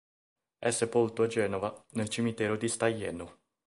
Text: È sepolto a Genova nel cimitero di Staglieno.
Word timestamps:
È 0.57 0.71
sepolto 0.71 1.21
a 1.21 1.27
Genova 1.27 1.85
nel 1.91 2.09
cimitero 2.09 2.55
di 2.57 2.67
Staglieno. 2.67 3.41